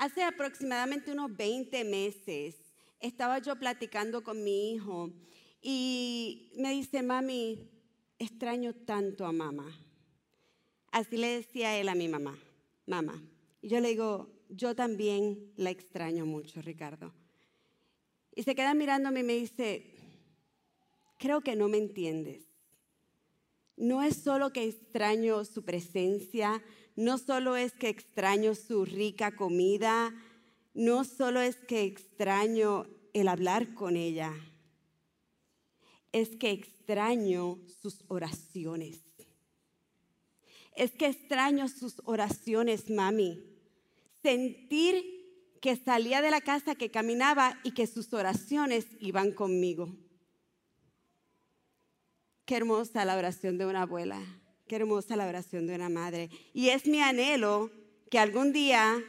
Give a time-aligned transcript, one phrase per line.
[0.00, 2.56] Hace aproximadamente unos 20 meses
[3.00, 5.10] estaba yo platicando con mi hijo
[5.60, 7.68] y me dice, mami,
[8.18, 9.78] extraño tanto a mamá.
[10.90, 12.38] Así le decía él a mi mamá,
[12.86, 13.22] mamá.
[13.60, 17.12] Y yo le digo, yo también la extraño mucho, Ricardo.
[18.34, 19.84] Y se queda mirándome y me dice,
[21.18, 22.46] creo que no me entiendes.
[23.76, 26.62] No es solo que extraño su presencia,
[26.96, 30.14] no solo es que extraño su rica comida,
[30.74, 34.32] no solo es que extraño el hablar con ella,
[36.12, 39.00] es que extraño sus oraciones.
[40.74, 43.42] Es que extraño sus oraciones, mami.
[44.22, 45.20] Sentir
[45.60, 49.94] que salía de la casa, que caminaba y que sus oraciones iban conmigo.
[52.46, 54.20] Qué hermosa la oración de una abuela,
[54.70, 56.30] qué hermosa la oración de una madre.
[56.54, 57.72] Y es mi anhelo
[58.08, 59.02] que algún día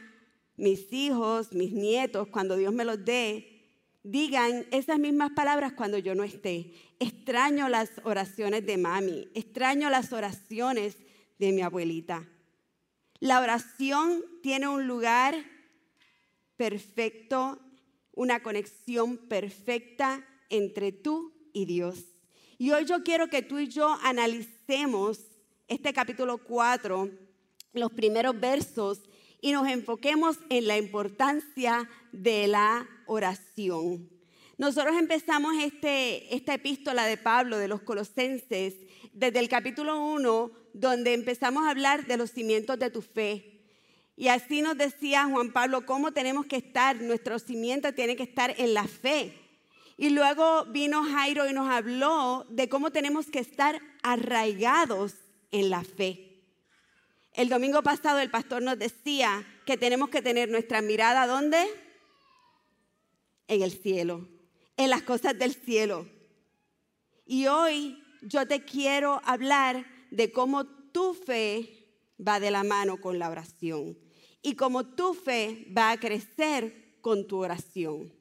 [0.56, 3.62] mis hijos, mis nietos, cuando Dios me los dé,
[4.02, 6.72] digan esas mismas palabras cuando yo no esté.
[6.98, 10.96] Extraño las oraciones de mami, extraño las oraciones
[11.38, 12.26] de mi abuelita.
[13.20, 15.36] La oración tiene un lugar
[16.56, 17.60] perfecto,
[18.14, 22.00] una conexión perfecta entre tú y Dios.
[22.58, 25.20] Y hoy yo quiero que tú y yo analicemos
[25.72, 27.08] este capítulo 4,
[27.72, 29.00] los primeros versos,
[29.40, 34.08] y nos enfoquemos en la importancia de la oración.
[34.58, 38.74] Nosotros empezamos este, esta epístola de Pablo, de los Colosenses,
[39.14, 43.62] desde el capítulo 1, donde empezamos a hablar de los cimientos de tu fe.
[44.14, 48.54] Y así nos decía Juan Pablo cómo tenemos que estar, nuestro cimiento tiene que estar
[48.58, 49.38] en la fe.
[49.96, 55.14] Y luego vino Jairo y nos habló de cómo tenemos que estar arraigados
[55.52, 56.32] en la fe.
[57.34, 61.64] El domingo pasado el pastor nos decía que tenemos que tener nuestra mirada ¿dónde?
[63.48, 64.28] En el cielo,
[64.76, 66.08] en las cosas del cielo.
[67.24, 71.88] Y hoy yo te quiero hablar de cómo tu fe
[72.26, 73.98] va de la mano con la oración
[74.42, 78.12] y cómo tu fe va a crecer con tu oración.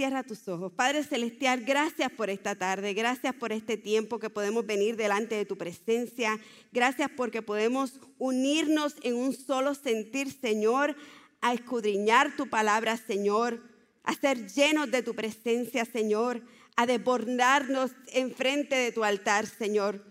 [0.00, 0.72] Cierra tus ojos.
[0.72, 5.44] Padre Celestial, gracias por esta tarde, gracias por este tiempo que podemos venir delante de
[5.44, 6.40] tu presencia,
[6.72, 10.96] gracias porque podemos unirnos en un solo sentir, Señor,
[11.42, 13.62] a escudriñar tu palabra, Señor,
[14.02, 16.40] a ser llenos de tu presencia, Señor,
[16.76, 20.02] a desbordarnos enfrente de tu altar, Señor.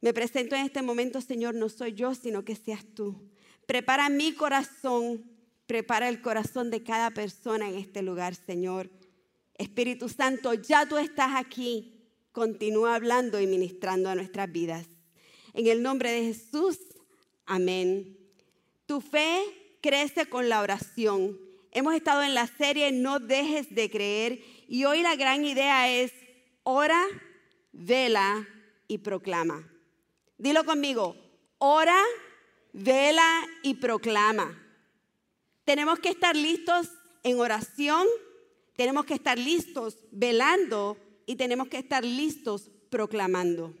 [0.00, 3.20] Me presento en este momento, Señor, no soy yo, sino que seas tú.
[3.66, 5.35] Prepara mi corazón
[5.66, 8.88] Prepara el corazón de cada persona en este lugar, Señor.
[9.54, 11.92] Espíritu Santo, ya tú estás aquí.
[12.32, 14.86] Continúa hablando y ministrando a nuestras vidas.
[15.54, 16.78] En el nombre de Jesús,
[17.46, 18.16] amén.
[18.86, 19.42] Tu fe
[19.80, 21.38] crece con la oración.
[21.72, 26.12] Hemos estado en la serie No dejes de creer y hoy la gran idea es
[26.62, 27.02] ora,
[27.72, 28.46] vela
[28.86, 29.68] y proclama.
[30.38, 31.16] Dilo conmigo,
[31.58, 32.00] ora,
[32.72, 34.65] vela y proclama.
[35.66, 36.88] Tenemos que estar listos
[37.24, 38.06] en oración,
[38.76, 40.96] tenemos que estar listos velando
[41.26, 43.74] y tenemos que estar listos proclamando.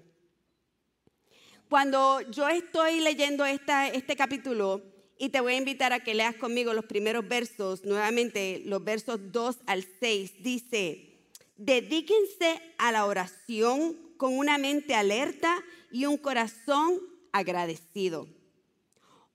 [1.68, 4.82] Cuando yo estoy leyendo esta, este capítulo,
[5.16, 9.20] y te voy a invitar a que leas conmigo los primeros versos, nuevamente los versos
[9.30, 11.20] 2 al 6, dice,
[11.56, 18.26] dedíquense a la oración con una mente alerta y un corazón agradecido.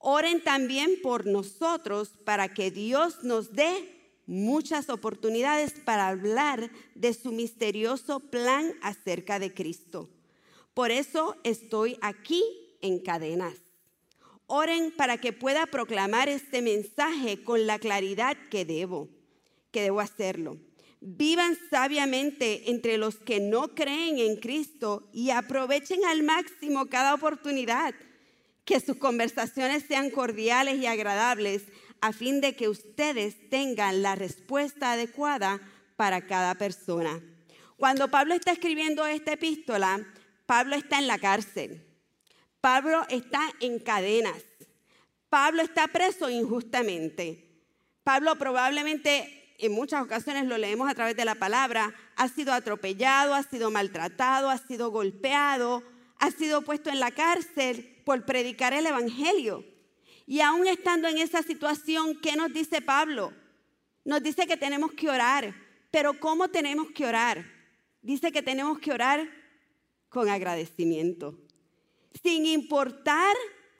[0.03, 3.71] Oren también por nosotros para que Dios nos dé
[4.25, 10.09] muchas oportunidades para hablar de su misterioso plan acerca de Cristo.
[10.73, 12.43] Por eso estoy aquí
[12.81, 13.53] en cadenas.
[14.47, 19.07] Oren para que pueda proclamar este mensaje con la claridad que debo,
[19.71, 20.57] que debo hacerlo.
[20.99, 27.93] Vivan sabiamente entre los que no creen en Cristo y aprovechen al máximo cada oportunidad
[28.65, 31.63] que sus conversaciones sean cordiales y agradables
[31.99, 35.59] a fin de que ustedes tengan la respuesta adecuada
[35.95, 37.21] para cada persona.
[37.77, 40.05] Cuando Pablo está escribiendo esta epístola,
[40.45, 41.85] Pablo está en la cárcel.
[42.59, 44.43] Pablo está en cadenas.
[45.29, 47.47] Pablo está preso injustamente.
[48.03, 53.33] Pablo probablemente, en muchas ocasiones lo leemos a través de la palabra, ha sido atropellado,
[53.33, 55.83] ha sido maltratado, ha sido golpeado,
[56.19, 59.65] ha sido puesto en la cárcel por predicar el Evangelio.
[60.25, 63.33] Y aún estando en esa situación, ¿qué nos dice Pablo?
[64.05, 65.53] Nos dice que tenemos que orar.
[65.91, 67.45] Pero ¿cómo tenemos que orar?
[68.01, 69.29] Dice que tenemos que orar
[70.09, 71.37] con agradecimiento.
[72.23, 73.35] Sin importar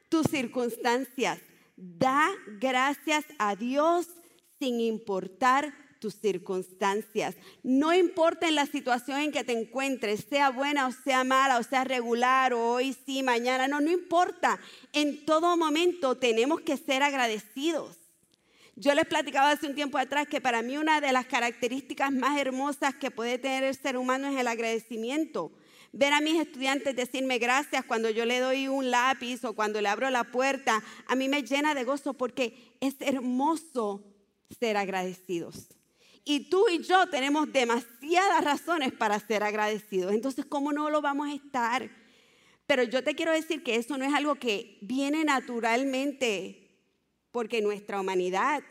[0.10, 1.40] tus circunstancias,
[1.84, 2.30] Da
[2.60, 4.08] gracias a Dios
[4.60, 7.36] sin importar tus circunstancias.
[7.62, 11.64] No importa en la situación en que te encuentres, sea buena o sea mala, o
[11.64, 14.60] sea regular, o hoy sí, mañana, no, no importa.
[14.94, 17.98] En todo momento tenemos que ser agradecidos.
[18.76, 22.40] Yo les platicaba hace un tiempo atrás que para mí una de las características más
[22.40, 25.52] hermosas que puede tener el ser humano es el agradecimiento.
[25.94, 29.90] Ver a mis estudiantes decirme gracias cuando yo le doy un lápiz o cuando le
[29.90, 34.04] abro la puerta, a mí me llena de gozo porque es hermoso
[34.60, 35.68] ser agradecidos.
[36.24, 40.14] Y tú y yo tenemos demasiadas razones para ser agradecidos.
[40.14, 41.90] Entonces, ¿cómo no lo vamos a estar?
[42.68, 46.70] Pero yo te quiero decir que eso no es algo que viene naturalmente
[47.32, 48.64] porque nuestra humanidad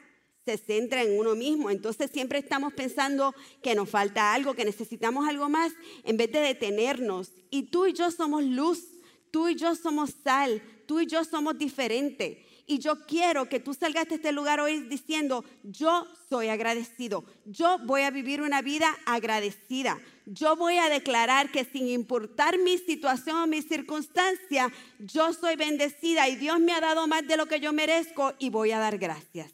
[0.44, 1.70] se centra en uno mismo.
[1.70, 5.72] Entonces siempre estamos pensando que nos falta algo, que necesitamos algo más,
[6.04, 7.32] en vez de detenernos.
[7.50, 8.84] Y tú y yo somos luz,
[9.30, 12.38] tú y yo somos sal, tú y yo somos diferentes.
[12.70, 17.78] Y yo quiero que tú salgas de este lugar hoy diciendo, yo soy agradecido, yo
[17.84, 23.38] voy a vivir una vida agradecida, yo voy a declarar que sin importar mi situación
[23.38, 27.58] o mi circunstancia, yo soy bendecida y Dios me ha dado más de lo que
[27.58, 29.52] yo merezco y voy a dar gracias.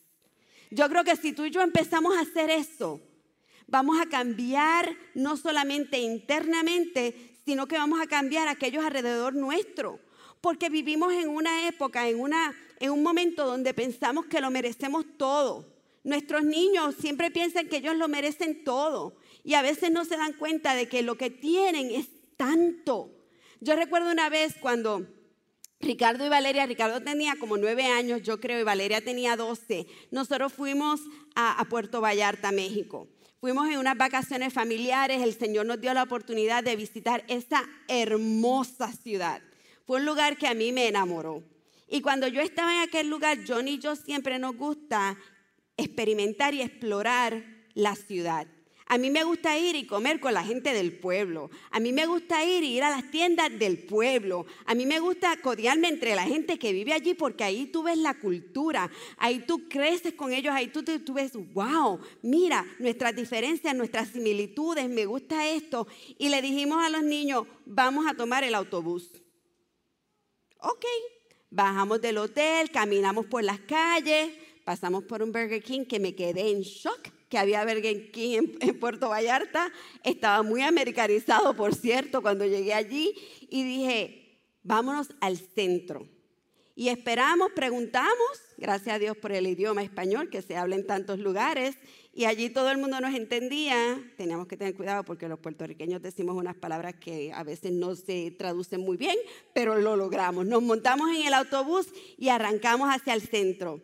[0.71, 3.01] Yo creo que si tú y yo empezamos a hacer eso,
[3.67, 10.01] vamos a cambiar no solamente internamente, sino que vamos a cambiar aquellos alrededor nuestro.
[10.43, 15.05] Porque vivimos en una época, en, una, en un momento donde pensamos que lo merecemos
[15.17, 15.67] todo.
[16.05, 20.35] Nuestros niños siempre piensan que ellos lo merecen todo y a veces no se dan
[20.35, 22.07] cuenta de que lo que tienen es
[22.37, 23.11] tanto.
[23.61, 25.07] Yo recuerdo una vez cuando
[25.81, 29.87] Ricardo y Valeria, Ricardo tenía como nueve años, yo creo, y Valeria tenía doce.
[30.11, 31.01] Nosotros fuimos
[31.35, 33.09] a, Puerto Vallarta, México.
[33.41, 38.93] Fuimos en unas vacaciones familiares, el Señor nos dio la oportunidad de visitar esa hermosa
[38.93, 39.43] ciudad.
[39.87, 41.43] Fue un lugar que a mí me enamoró.
[41.89, 45.17] Y cuando yo estaba en aquel lugar, John y yo siempre nos gusta
[45.77, 47.45] experimentar y explorar
[47.75, 48.47] la ciudad.
[48.89, 51.51] A mí me gusta ir y comer con la gente del pueblo.
[51.73, 54.47] A mí me gusta ir y ir a las tiendas del pueblo.
[54.65, 57.99] A mí me gusta codiarme entre la gente que vive allí porque ahí tú ves
[57.99, 58.89] la cultura.
[59.17, 60.55] Ahí tú creces con ellos.
[60.55, 64.89] Ahí tú, tú, ves, wow, mira nuestras diferencias, nuestras similitudes.
[64.89, 65.89] Me gusta esto.
[66.17, 69.11] Y le dijimos a los niños, vamos a tomar el autobús.
[70.61, 70.85] Ok,
[71.51, 74.31] bajamos del hotel, caminamos por las calles,
[74.65, 78.79] pasamos por un Burger King que me quedé en shock que había Burger King en,
[78.79, 79.73] Puerto Vallarta.
[80.05, 83.15] Estaba muy americanizado, por cierto, cuando llegué allí.
[83.51, 86.09] Y dije, vámonos al centro.
[86.75, 91.19] Y esperamos, preguntamos, gracias a Dios por el idioma español que se habla en tantos
[91.19, 91.77] lugares,
[92.17, 94.03] y allí todo el mundo nos entendía.
[94.17, 98.31] Teníamos que tener cuidado porque los puertorriqueños decimos unas palabras que a veces no se
[98.31, 99.17] traducen muy bien,
[99.53, 100.47] pero lo logramos.
[100.47, 103.83] Nos montamos en el autobús y arrancamos hacia el centro.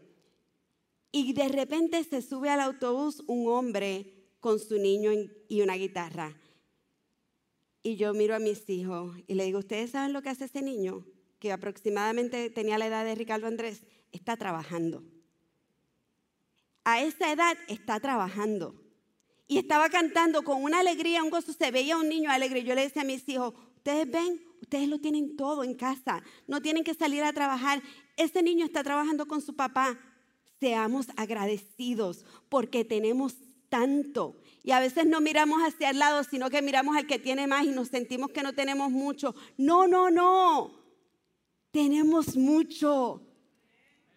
[1.11, 5.11] Y de repente se sube al autobús un hombre con su niño
[5.47, 6.35] y una guitarra.
[7.83, 10.63] Y yo miro a mis hijos y le digo, ¿ustedes saben lo que hace ese
[10.63, 11.05] niño?
[11.39, 13.83] Que aproximadamente tenía la edad de Ricardo Andrés.
[14.11, 15.05] Está trabajando.
[16.85, 18.75] A esa edad está trabajando.
[19.49, 21.53] Y estaba cantando con una alegría, un gozo.
[21.53, 22.65] Se veía un niño alegre.
[22.65, 26.23] Yo le decía a mis hijos, ustedes ven, ustedes lo tienen todo en casa.
[26.47, 27.83] No tienen que salir a trabajar.
[28.17, 29.99] Ese niño está trabajando con su papá
[30.63, 33.35] seamos agradecidos porque tenemos
[33.69, 34.37] tanto.
[34.63, 37.65] Y a veces no miramos hacia el lado, sino que miramos al que tiene más
[37.65, 39.35] y nos sentimos que no tenemos mucho.
[39.57, 40.71] No, no, no.
[41.73, 43.23] Tenemos mucho.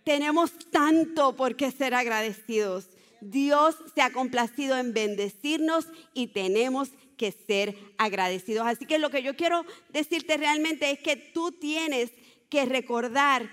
[0.06, 2.88] Tenemos tanto por qué ser agradecidos.
[3.20, 8.68] Dios se ha complacido en bendecirnos y tenemos que ser agradecidos.
[8.68, 12.12] Así que lo que yo quiero decirte realmente es que tú tienes
[12.50, 13.50] que recordar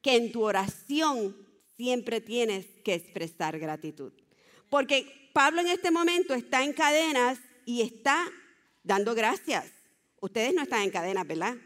[0.00, 1.36] que en tu oración
[1.76, 4.12] siempre tienes que expresar gratitud.
[4.70, 8.26] Porque Pablo en este momento está en cadenas y está
[8.82, 9.70] dando gracias.
[10.22, 11.56] Ustedes no están en cadenas, ¿verdad?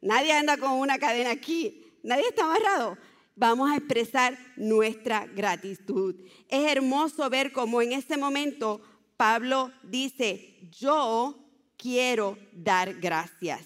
[0.00, 1.84] Nadie anda con una cadena aquí.
[2.02, 2.96] Nadie está amarrado.
[3.36, 6.14] Vamos a expresar nuestra gratitud.
[6.48, 8.80] Es hermoso ver cómo en este momento
[9.16, 11.36] Pablo dice, yo
[11.76, 13.62] quiero dar gracias.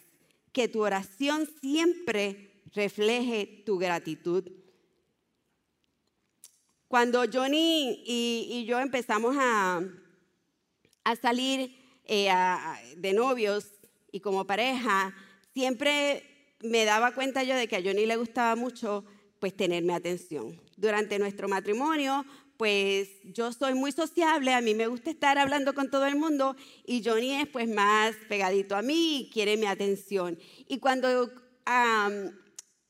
[0.53, 4.45] Que tu oración siempre refleje tu gratitud.
[6.89, 9.83] Cuando Johnny y, yo empezamos a,
[11.21, 12.31] salir eh,
[12.97, 13.67] de novios
[14.11, 15.15] y como pareja,
[15.53, 19.05] siempre me daba cuenta yo de que a Johnny le gustaba mucho
[19.41, 20.61] pues tenerme atención.
[20.77, 22.25] Durante nuestro matrimonio,
[22.57, 26.57] pues yo soy muy sociable, a mí me gusta estar hablando con todo el mundo
[26.85, 30.39] y Johnny es pues más pegadito a mí y quiere mi atención.
[30.67, 31.31] Y cuando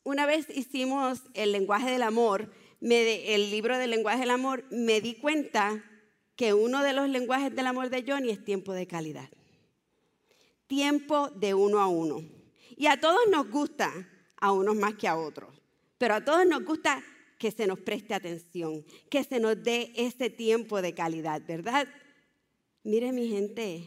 [0.05, 2.50] una vez hicimos el lenguaje del amor,
[2.81, 5.85] el libro del lenguaje del amor, me di cuenta
[6.35, 9.28] que uno de los lenguajes del amor de Johnny es tiempo de calidad.
[10.67, 12.23] Tiempo de uno a uno.
[12.76, 13.93] Y a todos nos gusta,
[14.40, 15.57] a unos más que a otros,
[15.99, 17.02] pero a todos nos gusta
[17.38, 21.87] que se nos preste atención, que se nos dé ese tiempo de calidad, ¿verdad?
[22.83, 23.85] Mire mi gente,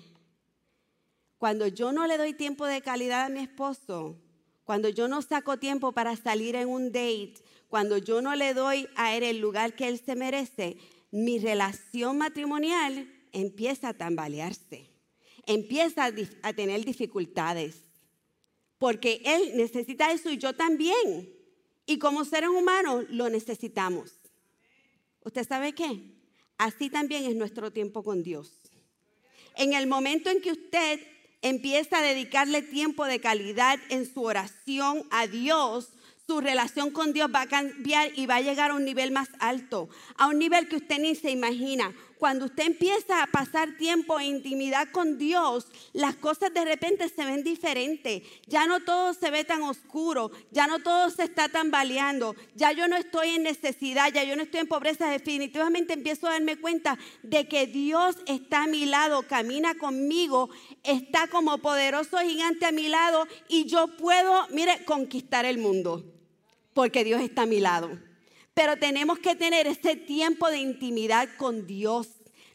[1.37, 4.21] cuando yo no le doy tiempo de calidad a mi esposo,
[4.63, 7.33] cuando yo no saco tiempo para salir en un date,
[7.67, 10.77] cuando yo no le doy a él el lugar que él se merece,
[11.09, 14.89] mi relación matrimonial empieza a tambalearse,
[15.45, 16.05] empieza
[16.43, 17.85] a, tener dificultades,
[18.77, 21.40] porque él necesita eso y yo también.
[21.91, 24.11] Y como seres humanos lo necesitamos.
[25.25, 25.99] ¿Usted sabe qué?
[26.57, 28.49] Así también es nuestro tiempo con Dios.
[29.57, 31.01] En el momento en que usted
[31.41, 35.89] empieza a dedicarle tiempo de calidad en su oración a Dios,
[36.25, 39.27] su relación con Dios va a cambiar y va a llegar a un nivel más
[39.39, 41.93] alto, a un nivel que usted ni se imagina.
[42.21, 47.25] Cuando usted empieza a pasar tiempo en intimidad con Dios, las cosas de repente se
[47.25, 48.21] ven diferentes.
[48.45, 52.87] Ya no todo se ve tan oscuro, ya no todo se está tambaleando, ya yo
[52.87, 55.09] no estoy en necesidad, ya yo no estoy en pobreza.
[55.09, 60.51] Definitivamente empiezo a darme cuenta de que Dios está a mi lado, camina conmigo,
[60.83, 66.05] está como poderoso gigante a mi lado y yo puedo, mire, conquistar el mundo,
[66.75, 68.10] porque Dios está a mi lado.
[68.53, 72.07] Pero tenemos que tener ese tiempo de intimidad con Dios.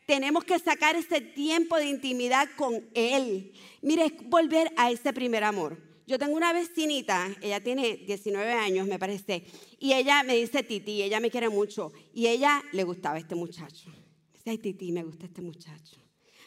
[0.06, 3.52] Tenemos que sacar ese tiempo de intimidad con Él.
[3.82, 5.86] Mire, volver a ese primer amor.
[6.06, 9.44] Yo tengo una vecinita, ella tiene 19 años, me parece,
[9.80, 13.90] y ella me dice Titi, ella me quiere mucho, y ella le gustaba este muchacho.
[14.32, 15.96] Dice, ay Titi, me gusta este muchacho.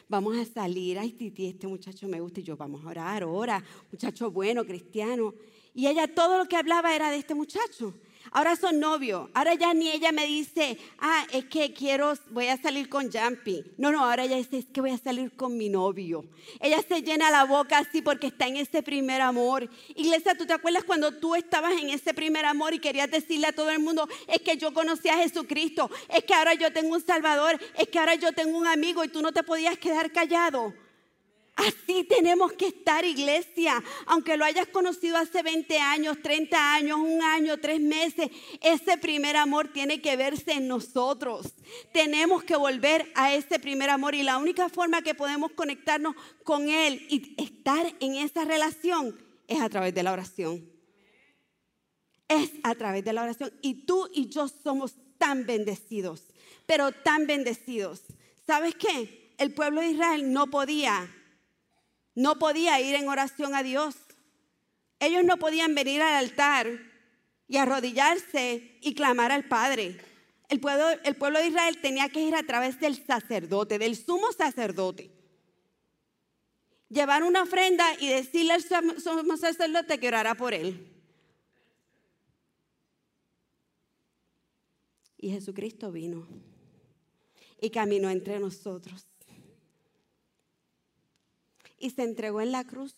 [0.08, 3.62] Vamos a salir, ay Titi, este muchacho me gusta, y yo, vamos a orar, ora,
[3.92, 5.34] muchacho bueno, cristiano.
[5.74, 7.94] Y ella todo lo que hablaba era de este muchacho.
[8.32, 9.28] Ahora son novios.
[9.34, 13.64] Ahora ya ni ella me dice, ah, es que quiero, voy a salir con Jumpy.
[13.76, 16.24] No, no, ahora ella dice, es que voy a salir con mi novio.
[16.60, 19.68] Ella se llena la boca así porque está en ese primer amor.
[19.96, 23.52] Iglesia, ¿tú te acuerdas cuando tú estabas en ese primer amor y querías decirle a
[23.52, 27.04] todo el mundo, es que yo conocí a Jesucristo, es que ahora yo tengo un
[27.04, 30.72] Salvador, es que ahora yo tengo un amigo y tú no te podías quedar callado?
[31.56, 33.82] Así tenemos que estar, iglesia.
[34.06, 38.30] Aunque lo hayas conocido hace 20 años, 30 años, un año, tres meses,
[38.62, 41.54] ese primer amor tiene que verse en nosotros.
[41.92, 46.14] Tenemos que volver a ese primer amor y la única forma que podemos conectarnos
[46.44, 50.66] con Él y estar en esa relación es a través de la oración.
[52.28, 53.52] Es a través de la oración.
[53.60, 56.28] Y tú y yo somos tan bendecidos,
[56.64, 58.02] pero tan bendecidos.
[58.46, 59.34] ¿Sabes qué?
[59.36, 61.10] El pueblo de Israel no podía
[62.14, 63.96] no podía ir en oración a Dios.
[64.98, 66.68] Ellos no podían venir al altar
[67.48, 69.98] y arrodillarse y clamar al Padre.
[70.48, 75.10] El pueblo, de Israel tenía que ir a través del sacerdote, del sumo sacerdote.
[76.88, 80.88] Llevar una ofrenda y decirle al sumo sacerdote que orara por él.
[85.18, 86.26] Y Jesucristo vino
[87.60, 89.06] y caminó entre nosotros
[91.80, 92.94] y se entregó en la cruz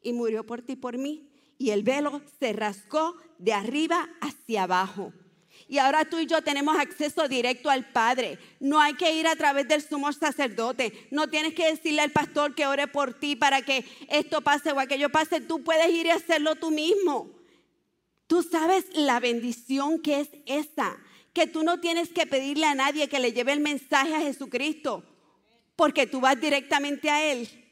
[0.00, 1.28] y murió por ti por mí.
[1.58, 5.12] Y el velo se rascó de arriba hacia abajo.
[5.68, 8.38] Y ahora tú y yo tenemos acceso directo al Padre.
[8.60, 11.06] No hay que ir a través del sumo sacerdote.
[11.10, 14.80] No tienes que decirle al pastor que ore por ti para que esto pase o
[14.80, 15.40] aquello pase.
[15.40, 17.30] Tú puedes ir y hacerlo tú mismo.
[18.26, 20.96] Tú sabes la bendición que es esa.
[21.32, 25.04] Que tú no tienes que pedirle a nadie que le lleve el mensaje a Jesucristo.
[25.76, 27.63] Porque tú vas directamente a Él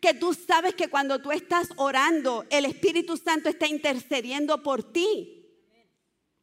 [0.00, 5.46] que tú sabes que cuando tú estás orando, el Espíritu Santo está intercediendo por ti.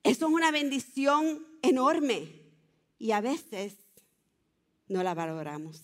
[0.04, 2.42] Eso es una bendición enorme.
[3.00, 3.76] Y a veces
[4.88, 5.82] no la valoramos.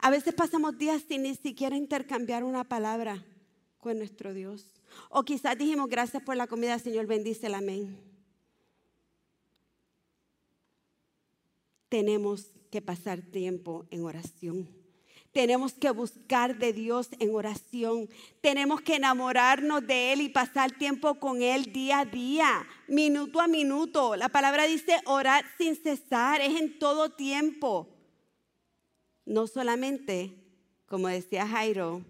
[0.00, 3.24] A veces pasamos días sin ni siquiera intercambiar una palabra
[3.78, 4.64] con nuestro Dios.
[5.08, 7.98] O quizás dijimos gracias por la comida, Señor, bendice amén.
[11.88, 14.77] Tenemos que pasar tiempo en oración.
[15.38, 18.08] Tenemos que buscar de Dios en oración.
[18.40, 23.46] Tenemos que enamorarnos de Él y pasar tiempo con Él día a día, minuto a
[23.46, 24.16] minuto.
[24.16, 27.88] La palabra dice orar sin cesar, es en todo tiempo.
[29.24, 30.34] No solamente,
[30.86, 32.02] como decía Jairo,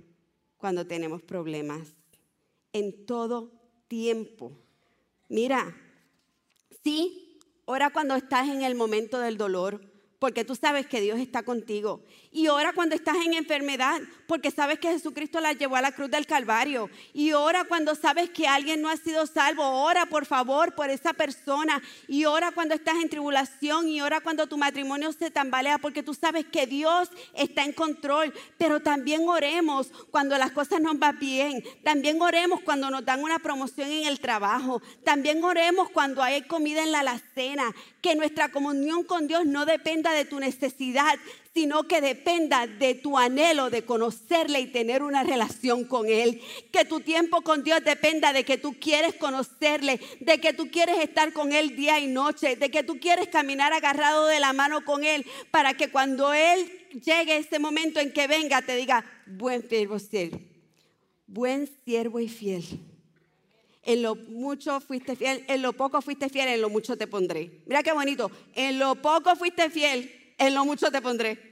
[0.56, 1.86] cuando tenemos problemas,
[2.72, 3.52] en todo
[3.88, 4.52] tiempo.
[5.28, 5.76] Mira,
[6.82, 9.82] sí, ora cuando estás en el momento del dolor,
[10.18, 12.02] porque tú sabes que Dios está contigo.
[12.30, 16.10] Y ora cuando estás en enfermedad, porque sabes que Jesucristo la llevó a la cruz
[16.10, 16.90] del Calvario.
[17.14, 19.64] Y ora cuando sabes que alguien no ha sido salvo.
[19.64, 21.82] Ora, por favor, por esa persona.
[22.06, 23.88] Y ora cuando estás en tribulación.
[23.88, 28.34] Y ora cuando tu matrimonio se tambalea, porque tú sabes que Dios está en control.
[28.58, 31.64] Pero también oremos cuando las cosas nos van bien.
[31.82, 34.82] También oremos cuando nos dan una promoción en el trabajo.
[35.02, 37.74] También oremos cuando hay comida en la alacena.
[38.02, 41.18] Que nuestra comunión con Dios no dependa de tu necesidad,
[41.58, 46.40] sino que dependa de tu anhelo de conocerle y tener una relación con Él.
[46.70, 51.00] Que tu tiempo con Dios dependa de que tú quieres conocerle, de que tú quieres
[51.00, 54.84] estar con Él día y noche, de que tú quieres caminar agarrado de la mano
[54.84, 56.70] con Él, para que cuando Él
[57.04, 59.96] llegue ese momento en que venga, te diga, buen siervo,
[61.26, 62.64] buen siervo y fiel.
[63.82, 67.62] En lo mucho fuiste fiel, en lo poco fuiste fiel, en lo mucho te pondré.
[67.66, 68.30] Mira qué bonito.
[68.54, 71.47] En lo poco fuiste fiel, en lo mucho te pondré.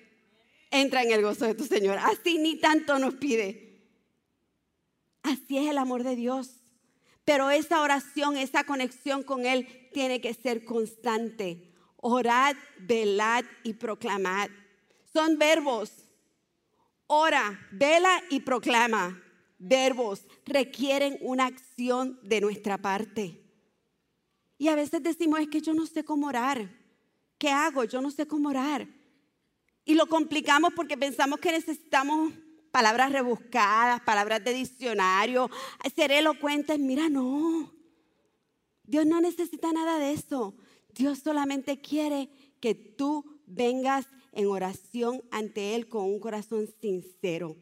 [0.70, 1.99] Entra en el gozo de tu Señor.
[1.99, 3.82] Así ni tanto nos pide.
[5.23, 6.50] Así es el amor de Dios.
[7.25, 11.73] Pero esa oración, esa conexión con Él tiene que ser constante.
[11.96, 14.49] Orad, velad y proclamad.
[15.12, 15.90] Son verbos.
[17.06, 19.23] Ora, vela y proclama
[19.58, 23.42] verbos requieren una acción de nuestra parte.
[24.58, 26.70] Y a veces decimos, es que yo no sé cómo orar.
[27.38, 27.85] ¿Qué hago?
[27.85, 28.88] Yo no sé cómo orar.
[29.87, 32.35] Y lo complicamos porque pensamos que necesitamos
[32.71, 35.50] palabras rebuscadas, palabras de diccionario,
[35.95, 36.78] ser elocuentes.
[36.78, 37.73] Mira, no.
[38.83, 40.55] Dios no necesita nada de eso.
[40.90, 42.28] Dios solamente quiere
[42.61, 47.57] que tú vengas en oración ante Él con un corazón sincero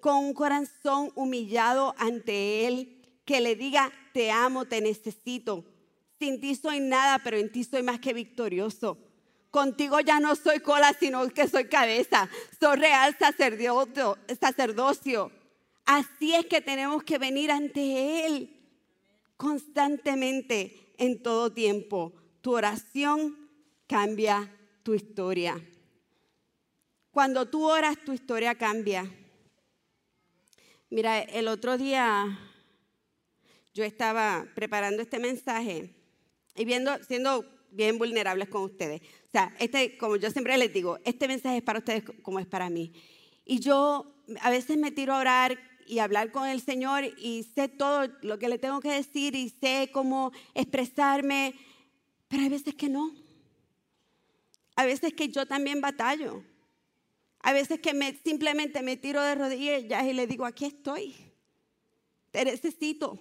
[0.00, 5.64] con un corazón humillado ante Él, que le diga, te amo, te necesito.
[6.18, 8.98] Sin ti soy nada, pero en ti soy más que victorioso.
[9.50, 12.28] Contigo ya no soy cola, sino que soy cabeza.
[12.58, 15.32] Soy real sacerdocio.
[15.84, 18.56] Así es que tenemos que venir ante Él
[19.36, 22.12] constantemente, en todo tiempo.
[22.42, 23.48] Tu oración
[23.86, 25.58] cambia tu historia.
[27.10, 29.10] Cuando tú oras, tu historia cambia.
[30.90, 32.38] Mira, el otro día
[33.72, 35.94] yo estaba preparando este mensaje
[36.54, 39.00] y viendo, siendo bien vulnerables con ustedes.
[39.00, 42.46] O sea, este, como yo siempre les digo, este mensaje es para ustedes como es
[42.46, 42.92] para mí.
[43.44, 47.68] Y yo a veces me tiro a orar y hablar con el Señor y sé
[47.68, 51.54] todo lo que le tengo que decir y sé cómo expresarme,
[52.28, 53.12] pero hay veces que no.
[54.76, 56.44] A veces que yo también batallo.
[57.40, 61.16] A veces que me, simplemente me tiro de rodillas y le digo, aquí estoy,
[62.30, 63.18] te necesito.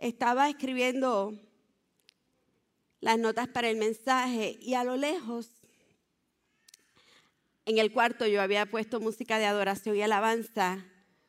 [0.00, 1.38] Estaba escribiendo
[3.00, 5.48] las notas para el mensaje y a lo lejos,
[7.66, 10.84] en el cuarto yo había puesto música de adoración y alabanza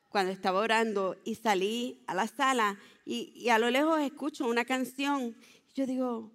[0.10, 4.66] cuando estaba orando y salí a la sala y, y a lo lejos escucho una
[4.66, 5.36] canción.
[5.76, 6.32] Yo digo,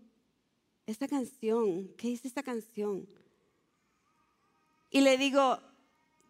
[0.87, 3.09] esta canción, ¿qué dice esta canción?
[4.97, 5.59] y le digo,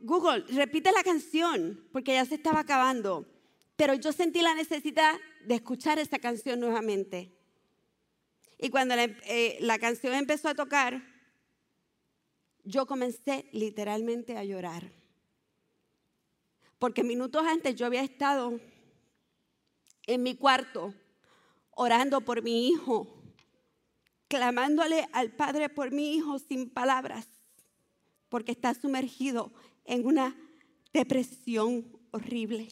[0.00, 3.24] Google, repite la canción, porque ya se estaba acabando.
[3.76, 7.32] Pero yo sentí la necesidad de escuchar esa canción nuevamente.
[8.58, 11.02] Y cuando la, eh, la canción empezó a tocar,
[12.64, 14.90] yo comencé literalmente a llorar.
[16.78, 18.58] Porque minutos antes yo había estado
[20.06, 20.94] en mi cuarto
[21.70, 23.22] orando por mi hijo,
[24.28, 27.28] clamándole al Padre por mi hijo sin palabras
[28.28, 29.52] porque está sumergido
[29.84, 30.36] en una
[30.92, 32.68] depresión horrible.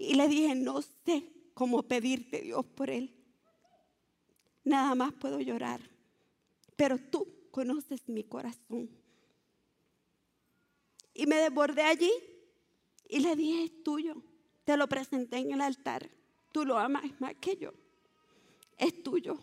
[0.00, 3.14] Y le dije, no sé cómo pedirte Dios por él.
[4.64, 5.78] Nada más puedo llorar,
[6.74, 8.88] pero tú conoces mi corazón.
[11.12, 12.10] Y me desbordé allí
[13.10, 14.22] y le dije, es tuyo.
[14.64, 16.08] Te lo presenté en el altar.
[16.50, 17.74] Tú lo amas más que yo.
[18.78, 19.38] Es tuyo.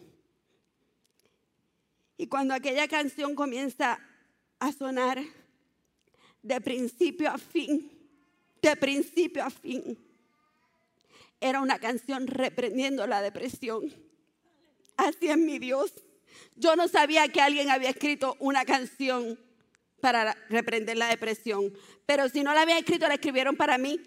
[2.18, 4.00] Y cuando aquella canción comienza
[4.58, 5.24] a sonar
[6.42, 7.92] de principio a fin,
[8.60, 10.07] de principio a fin,
[11.40, 13.94] era una canción reprendiendo la depresión.
[14.96, 15.94] Así es mi Dios.
[16.56, 19.40] Yo no sabía que alguien había escrito una canción
[20.02, 21.74] para reprender la depresión,
[22.06, 24.00] pero si no la había escrito, la escribieron para mí.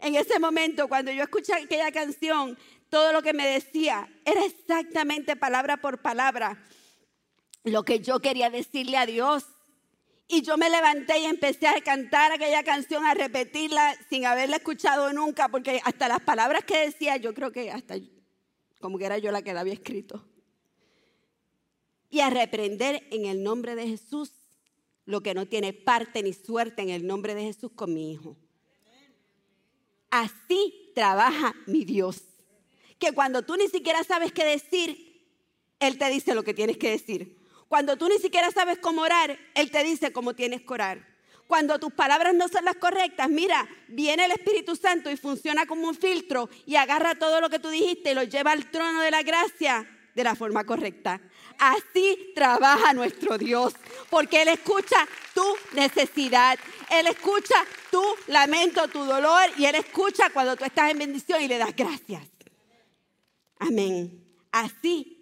[0.00, 2.56] En ese momento, cuando yo escuché aquella canción,
[2.88, 6.64] todo lo que me decía era exactamente palabra por palabra
[7.64, 9.44] lo que yo quería decirle a Dios.
[10.28, 15.10] Y yo me levanté y empecé a cantar aquella canción, a repetirla sin haberla escuchado
[15.14, 17.96] nunca, porque hasta las palabras que decía, yo creo que hasta
[18.78, 20.24] como que era yo la que la había escrito.
[22.10, 24.32] y a reprender en el nombre de Jesús
[25.04, 28.36] lo que no tiene parte ni suerte en el nombre de Jesús con mi hijo.
[30.10, 32.22] Así trabaja mi Dios.
[32.98, 35.22] Que cuando tú ni siquiera sabes qué decir,
[35.80, 37.37] Él te dice lo que tienes que decir.
[37.68, 41.06] Cuando tú ni siquiera sabes cómo orar, Él te dice cómo tienes que orar.
[41.46, 45.88] Cuando tus palabras no son las correctas, mira, viene el Espíritu Santo y funciona como
[45.88, 49.10] un filtro y agarra todo lo que tú dijiste y lo lleva al trono de
[49.10, 51.20] la gracia de la forma correcta.
[51.58, 53.74] Así trabaja nuestro Dios,
[54.10, 56.58] porque Él escucha tu necesidad,
[56.90, 57.54] Él escucha
[57.90, 61.74] tu lamento, tu dolor y Él escucha cuando tú estás en bendición y le das
[61.74, 62.22] gracias.
[63.58, 64.24] Amén.
[64.52, 65.17] Así,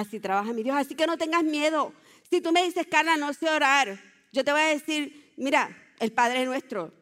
[0.00, 0.76] así trabaja mi Dios.
[0.76, 1.92] Así que no tengas miedo.
[2.30, 4.00] Si tú me dices, Carla, no sé orar,
[4.32, 6.92] yo te voy a decir, mira, el Padre nuestro.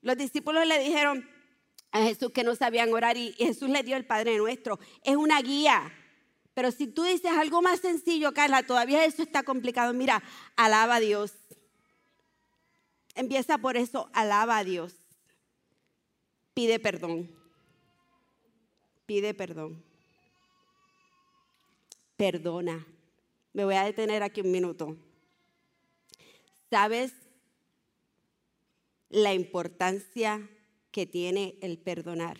[0.00, 1.28] Los discípulos le dijeron
[1.90, 4.78] a Jesús que no sabían orar y Jesús le dio el Padre nuestro.
[5.02, 5.92] Es una guía.
[6.54, 9.92] Pero si tú dices algo más sencillo, Carla, todavía eso está complicado.
[9.94, 10.22] Mira,
[10.56, 11.32] alaba a Dios.
[13.14, 14.94] Empieza por eso, alaba a Dios.
[16.54, 17.30] Pide perdón.
[19.06, 19.87] Pide perdón.
[22.18, 22.84] Perdona.
[23.52, 24.96] Me voy a detener aquí un minuto.
[26.68, 27.12] ¿Sabes
[29.08, 30.50] la importancia
[30.90, 32.36] que tiene el perdonar?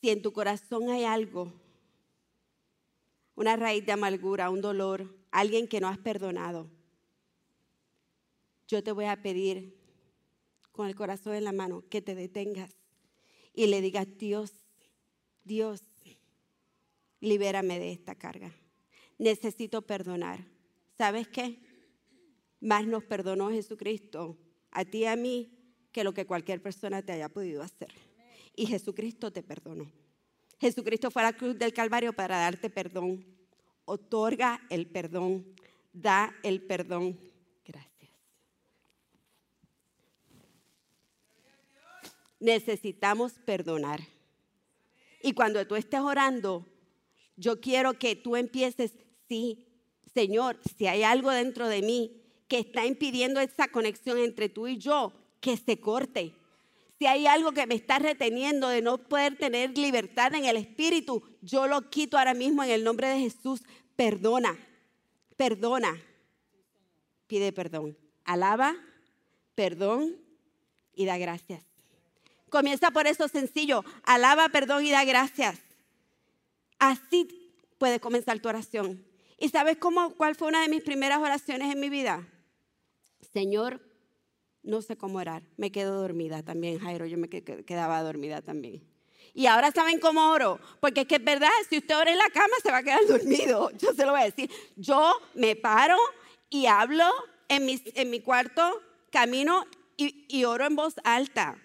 [0.00, 1.52] Si en tu corazón hay algo,
[3.36, 6.68] una raíz de amargura, un dolor, alguien que no has perdonado,
[8.66, 9.78] yo te voy a pedir
[10.72, 12.74] con el corazón en la mano que te detengas
[13.54, 14.52] y le digas, Dios,
[15.44, 15.84] Dios,
[17.20, 18.52] libérame de esta carga.
[19.18, 20.46] Necesito perdonar.
[20.96, 21.58] ¿Sabes qué?
[22.60, 24.36] Más nos perdonó Jesucristo
[24.70, 25.50] a ti y a mí
[25.92, 27.92] que lo que cualquier persona te haya podido hacer.
[28.56, 29.90] Y Jesucristo te perdonó.
[30.58, 33.24] Jesucristo fue a la cruz del Calvario para darte perdón.
[33.84, 35.46] Otorga el perdón.
[35.92, 37.18] Da el perdón.
[37.64, 38.12] Gracias.
[42.38, 44.00] Necesitamos perdonar.
[45.22, 46.66] Y cuando tú estés orando,
[47.40, 48.92] yo quiero que tú empieces,
[49.28, 49.66] sí,
[50.14, 54.76] Señor, si hay algo dentro de mí que está impidiendo esa conexión entre tú y
[54.76, 56.34] yo, que se corte.
[56.98, 61.22] Si hay algo que me está reteniendo de no poder tener libertad en el espíritu,
[61.40, 63.62] yo lo quito ahora mismo en el nombre de Jesús.
[63.96, 64.58] Perdona,
[65.36, 65.98] perdona.
[67.26, 67.96] Pide perdón.
[68.24, 68.76] Alaba,
[69.54, 70.16] perdón
[70.94, 71.64] y da gracias.
[72.50, 73.82] Comienza por eso sencillo.
[74.02, 75.69] Alaba, perdón y da gracias.
[76.80, 79.04] Así puede comenzar tu oración.
[79.38, 82.26] ¿Y sabes cómo, cuál fue una de mis primeras oraciones en mi vida?
[83.32, 83.80] Señor,
[84.62, 85.42] no sé cómo orar.
[85.56, 87.06] Me quedo dormida también, Jairo.
[87.06, 88.82] Yo me quedaba dormida también.
[89.34, 90.58] Y ahora saben cómo oro.
[90.80, 93.06] Porque es que es verdad, si usted ora en la cama se va a quedar
[93.08, 93.70] dormido.
[93.78, 94.50] Yo se lo voy a decir.
[94.76, 95.96] Yo me paro
[96.48, 97.08] y hablo
[97.48, 99.66] en mi, en mi cuarto, camino
[99.96, 101.58] y, y oro en voz alta.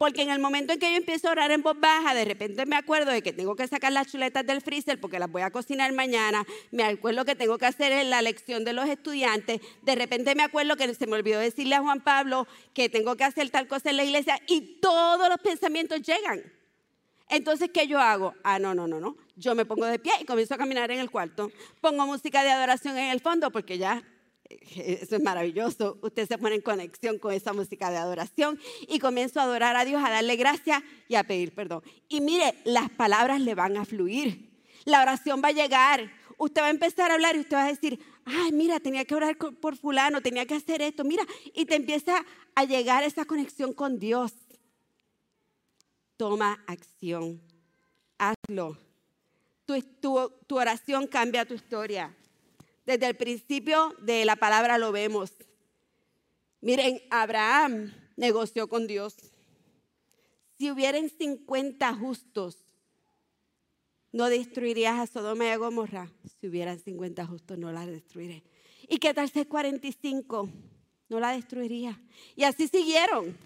[0.00, 2.64] Porque en el momento en que yo empiezo a orar en voz baja, de repente
[2.64, 5.50] me acuerdo de que tengo que sacar las chuletas del freezer porque las voy a
[5.50, 6.46] cocinar mañana.
[6.70, 9.60] Me acuerdo que tengo que hacer la lección de los estudiantes.
[9.82, 13.24] De repente me acuerdo que se me olvidó decirle a Juan Pablo que tengo que
[13.24, 16.50] hacer tal cosa en la iglesia y todos los pensamientos llegan.
[17.28, 18.32] Entonces, ¿qué yo hago?
[18.42, 19.18] Ah, no, no, no, no.
[19.36, 21.52] Yo me pongo de pie y comienzo a caminar en el cuarto.
[21.82, 24.02] Pongo música de adoración en el fondo porque ya
[24.76, 25.98] eso es maravilloso.
[26.02, 28.58] Usted se pone en conexión con esa música de adoración
[28.88, 31.82] y comienzo a adorar a Dios, a darle gracias y a pedir perdón.
[32.08, 34.50] Y mire, las palabras le van a fluir.
[34.84, 36.10] La oración va a llegar.
[36.38, 39.14] Usted va a empezar a hablar y usted va a decir, ay, mira, tenía que
[39.14, 41.24] orar por fulano, tenía que hacer esto, mira.
[41.54, 44.32] Y te empieza a llegar esa conexión con Dios.
[46.16, 47.40] Toma acción.
[48.18, 48.76] Hazlo.
[49.66, 52.14] Tu, oración cambia tu historia.
[52.90, 55.30] Desde el principio de la palabra lo vemos.
[56.60, 59.14] Miren, Abraham negoció con Dios.
[60.58, 62.56] Si hubieran 50 justos,
[64.10, 66.10] no destruirías a Sodoma y a Gomorra.
[66.40, 68.42] Si hubieran 50 justos, no la destruiré.
[68.88, 70.50] ¿Y qué tal si 45?
[71.10, 72.02] No la destruiría.
[72.34, 73.36] Y así siguieron.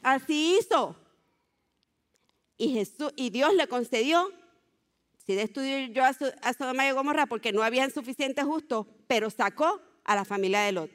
[0.00, 0.94] Así hizo.
[2.56, 4.30] Y, Jesús, y Dios le concedió
[5.26, 10.14] Sí destruyó yo a, Sodoma y Gomorra porque no habían suficientes justos, pero sacó a
[10.14, 10.90] la familia de Lot.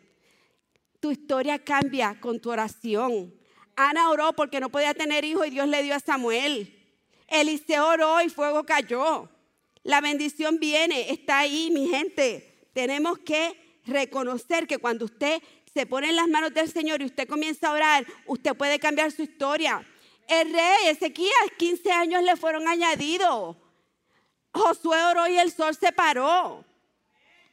[1.00, 3.34] Tu historia cambia con tu oración.
[3.76, 6.72] Ana oró porque no podía tener hijos y Dios le dio a Samuel.
[7.28, 9.30] Eliseo oró y fuego cayó.
[9.84, 12.68] La bendición viene, está ahí, mi gente.
[12.74, 17.28] Tenemos que reconocer que cuando usted se pone en las manos del Señor y usted
[17.28, 19.86] comienza a orar, usted puede cambiar su historia.
[20.28, 23.58] El rey Ezequías, 15 años le fueron añadidos
[24.56, 26.64] Josué oró y el sol se paró.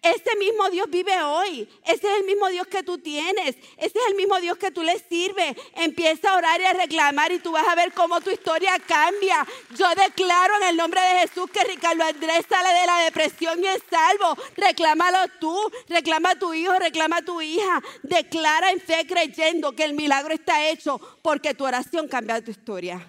[0.02, 1.68] Ese mismo Dios vive hoy.
[1.84, 3.54] Ese es el mismo Dios que tú tienes.
[3.76, 5.54] Ese es el mismo Dios que tú le sirves.
[5.76, 9.46] Empieza a orar y a reclamar y tú vas a ver cómo tu historia cambia.
[9.76, 13.66] Yo declaro en el nombre de Jesús que Ricardo Andrés sale de la depresión y
[13.68, 14.36] es salvo.
[14.56, 15.56] Reclámalo tú,
[15.88, 17.80] reclama a tu hijo, reclama a tu hija.
[18.02, 23.08] Declara en fe creyendo que el milagro está hecho porque tu oración cambia tu historia.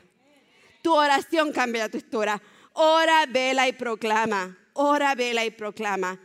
[0.83, 2.39] Tu oración cambia tu historia.
[2.73, 4.57] Ora, vela y proclama.
[4.73, 6.19] Ora, vela y proclama.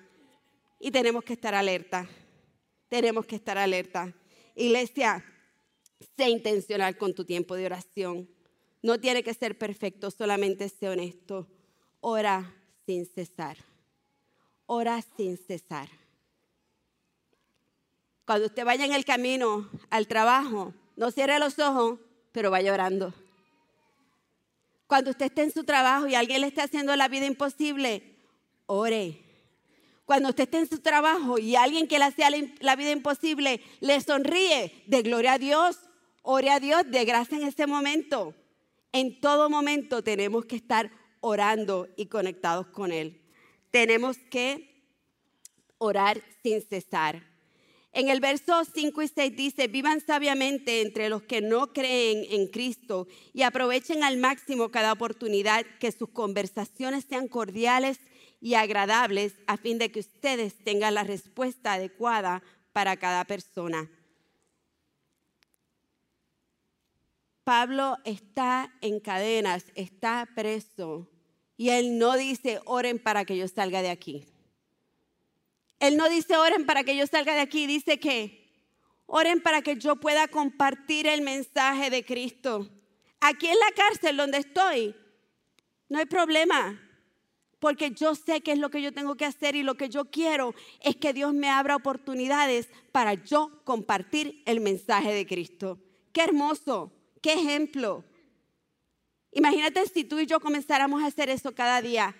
[0.81, 2.09] Y tenemos que estar alerta.
[2.89, 4.15] Tenemos que estar alerta.
[4.55, 5.25] Iglesia,
[6.17, 8.29] sé intencional con tu tiempo de oración.
[8.83, 11.49] No tiene que ser perfecto, solamente sé honesto.
[12.01, 12.55] Ora
[12.87, 13.59] sin cesar.
[14.67, 15.89] Ora sin cesar.
[18.25, 21.99] Cuando usted vaya en el camino al trabajo, no cierre los ojos,
[22.33, 23.13] pero vaya orando.
[24.89, 28.17] Cuando usted esté en su trabajo y alguien le esté haciendo la vida imposible,
[28.67, 29.29] ore
[30.09, 34.01] cuando usted esté en su trabajo y alguien que le hacía la vida imposible le
[34.01, 35.79] sonríe, de gloria a Dios,
[36.23, 38.35] ore a Dios, de gracia en ese momento.
[38.93, 43.21] En todo momento tenemos que estar orando y conectados con Él.
[43.71, 44.83] Tenemos que
[45.77, 47.28] orar sin cesar.
[47.93, 52.47] En el verso 5 y 6 dice, vivan sabiamente entre los que no creen en
[52.49, 57.99] Cristo y aprovechen al máximo cada oportunidad, que sus conversaciones sean cordiales
[58.41, 63.91] y agradables a fin de que ustedes tengan la respuesta adecuada para cada persona.
[67.43, 71.09] Pablo está en cadenas, está preso
[71.57, 74.27] y él no dice oren para que yo salga de aquí.
[75.81, 78.49] Él no dice oren para que yo salga de aquí, dice que
[79.07, 82.69] oren para que yo pueda compartir el mensaje de Cristo.
[83.21, 84.95] Aquí en la cárcel donde estoy,
[85.89, 86.81] no hay problema
[87.59, 90.07] porque yo sé qué es lo que yo tengo que hacer y lo que yo
[90.07, 95.79] quiero es que Dios me abra oportunidades para yo compartir el mensaje de Cristo.
[96.13, 98.05] Qué hermoso, qué ejemplo.
[99.33, 102.15] Imagínate si tú y yo comenzáramos a hacer eso cada día.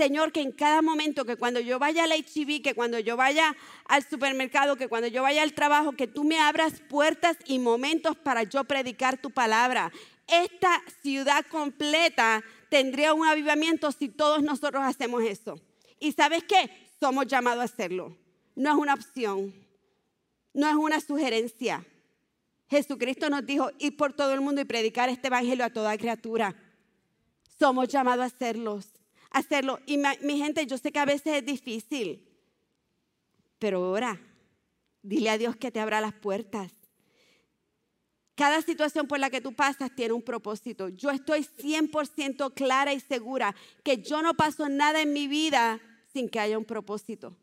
[0.00, 3.54] Señor, que en cada momento, que cuando yo vaya al HIV, que cuando yo vaya
[3.84, 8.16] al supermercado, que cuando yo vaya al trabajo, que tú me abras puertas y momentos
[8.16, 9.92] para yo predicar tu palabra.
[10.26, 15.60] Esta ciudad completa tendría un avivamiento si todos nosotros hacemos eso.
[15.98, 16.70] ¿Y sabes qué?
[16.98, 18.16] Somos llamados a hacerlo.
[18.56, 19.52] No es una opción,
[20.54, 21.84] no es una sugerencia.
[22.70, 26.56] Jesucristo nos dijo ir por todo el mundo y predicar este evangelio a toda criatura.
[27.58, 28.99] Somos llamados a hacerlos,
[29.30, 29.78] hacerlo.
[29.86, 32.26] Y mi gente, yo sé que a veces es difícil,
[33.58, 34.20] pero ahora,
[35.02, 36.72] dile a Dios que te abra las puertas.
[38.34, 40.88] Cada situación por la que tú pasas tiene un propósito.
[40.88, 45.78] Yo estoy 100% clara y segura que yo no paso nada en mi vida
[46.12, 47.36] sin que haya un propósito.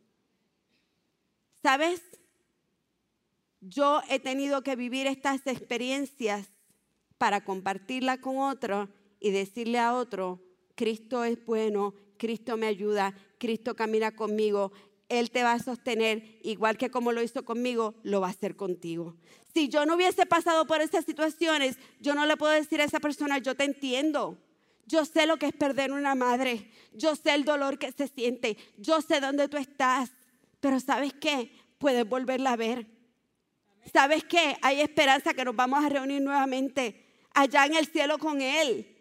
[1.61, 2.01] ¿Sabes?
[3.61, 6.47] Yo he tenido que vivir estas experiencias
[7.17, 10.41] para compartirla con otro y decirle a otro,
[10.77, 14.71] Cristo es bueno, Cristo me ayuda, Cristo camina conmigo,
[15.09, 18.55] Él te va a sostener, igual que como lo hizo conmigo, lo va a hacer
[18.55, 19.15] contigo.
[19.55, 22.99] Si yo no hubiese pasado por esas situaciones, yo no le puedo decir a esa
[22.99, 24.37] persona, yo te entiendo.
[24.85, 26.69] Yo sé lo que es perder una madre.
[26.93, 28.55] Yo sé el dolor que se siente.
[28.77, 30.11] Yo sé dónde tú estás.
[30.59, 31.51] Pero ¿sabes qué?
[31.79, 32.85] Puedes volverla a ver.
[33.91, 34.57] ¿Sabes qué?
[34.61, 38.96] Hay esperanza que nos vamos a reunir nuevamente allá en el cielo con Él.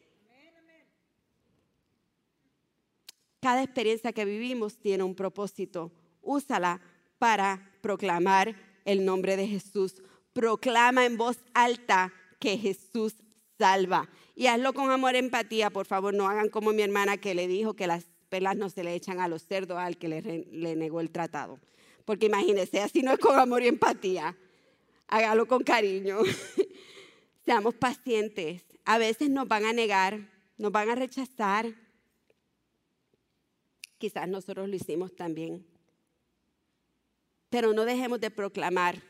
[3.46, 5.92] Cada experiencia que vivimos tiene un propósito.
[6.20, 6.80] Úsala
[7.20, 13.14] para proclamar el nombre de Jesús proclama en voz alta que Jesús
[13.56, 14.10] salva.
[14.34, 17.46] Y hazlo con amor y empatía, por favor, no hagan como mi hermana que le
[17.46, 20.74] dijo que las pelas no se le echan a los cerdos al que le, le
[20.74, 21.60] negó el tratado.
[22.04, 24.36] Porque imagínense, así no es con amor y empatía.
[25.06, 26.18] Hágalo con cariño.
[27.44, 28.64] Seamos pacientes.
[28.84, 31.85] A veces nos van a negar, nos van a rechazar.
[33.98, 35.66] Quizás nosotros lo hicimos también.
[37.48, 39.02] Pero no dejemos de proclamar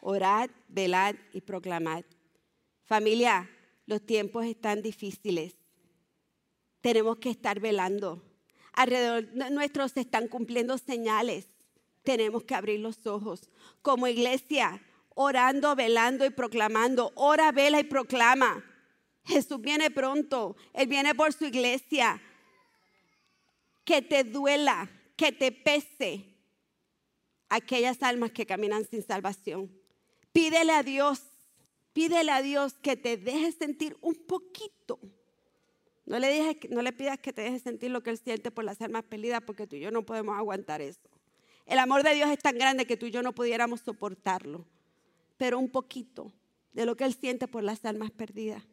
[0.00, 2.04] Orad, velad y proclamad.
[2.84, 3.50] Familia,
[3.86, 5.56] los tiempos están difíciles.
[6.80, 8.22] Tenemos que estar velando.
[8.72, 11.46] Alrededor nuestros se están cumpliendo señales.
[12.04, 13.50] Tenemos que abrir los ojos.
[13.82, 14.80] Como iglesia,
[15.14, 17.12] orando, velando y proclamando.
[17.16, 18.64] Ora, vela y proclama.
[19.24, 20.56] Jesús viene pronto.
[20.72, 22.22] Él viene por su iglesia.
[23.88, 26.26] Que te duela, que te pese
[27.48, 29.72] aquellas almas que caminan sin salvación.
[30.30, 31.22] Pídele a Dios,
[31.94, 34.98] pídele a Dios que te deje sentir un poquito.
[36.04, 38.62] No le, dejes, no le pidas que te deje sentir lo que Él siente por
[38.62, 41.08] las almas perdidas, porque tú y yo no podemos aguantar eso.
[41.64, 44.66] El amor de Dios es tan grande que tú y yo no pudiéramos soportarlo.
[45.38, 46.30] Pero un poquito
[46.74, 48.64] de lo que Él siente por las almas perdidas,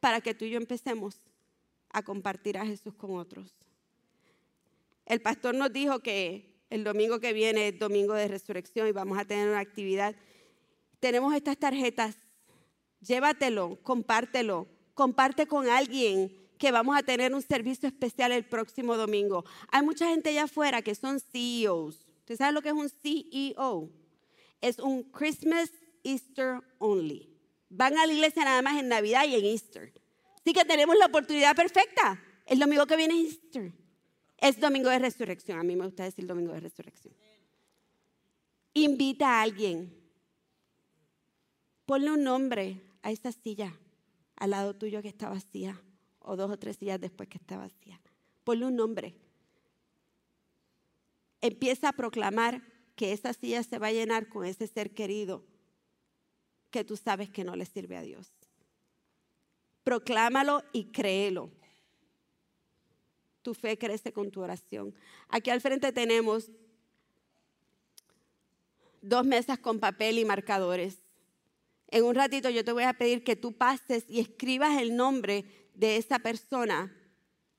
[0.00, 1.20] para que tú y yo empecemos
[1.90, 3.54] a compartir a Jesús con otros.
[5.06, 9.18] El pastor nos dijo que el domingo que viene es domingo de resurrección y vamos
[9.18, 10.14] a tener una actividad.
[11.00, 12.16] Tenemos estas tarjetas,
[13.00, 19.44] llévatelo, compártelo, comparte con alguien que vamos a tener un servicio especial el próximo domingo.
[19.70, 22.06] Hay mucha gente allá afuera que son CEOs.
[22.20, 23.90] ¿Usted sabe lo que es un CEO?
[24.60, 25.70] Es un Christmas
[26.04, 27.28] Easter only.
[27.68, 29.92] Van a la iglesia nada más en Navidad y en Easter.
[30.36, 32.22] Así que tenemos la oportunidad perfecta.
[32.46, 33.81] El domingo que viene es Easter.
[34.42, 35.60] Es domingo de resurrección.
[35.60, 37.14] A mí me gusta decir domingo de resurrección.
[38.74, 39.96] Invita a alguien.
[41.86, 43.72] Ponle un nombre a esa silla
[44.34, 45.80] al lado tuyo que está vacía
[46.18, 48.00] o dos o tres días después que está vacía.
[48.42, 49.14] Ponle un nombre.
[51.40, 52.62] Empieza a proclamar
[52.96, 55.44] que esa silla se va a llenar con ese ser querido
[56.72, 58.32] que tú sabes que no le sirve a Dios.
[59.84, 61.61] Proclámalo y créelo.
[63.42, 64.94] Tu fe crece con tu oración.
[65.28, 66.50] Aquí al frente tenemos
[69.00, 70.98] dos mesas con papel y marcadores.
[71.88, 75.44] En un ratito yo te voy a pedir que tú pases y escribas el nombre
[75.74, 76.96] de esa persona